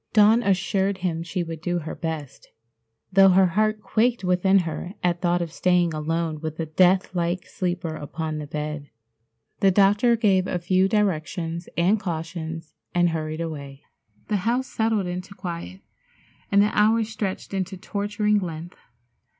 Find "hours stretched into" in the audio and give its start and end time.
16.75-17.77